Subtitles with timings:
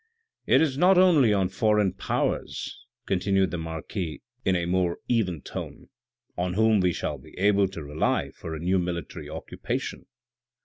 [0.47, 5.41] 11 It is not only on foreign powers," continued the marquis in a more even
[5.43, 5.89] tone,"
[6.39, 10.07] on whom we shall be able to rely for a new military occupation.